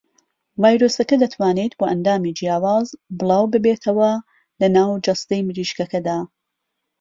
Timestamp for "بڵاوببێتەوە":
3.19-4.11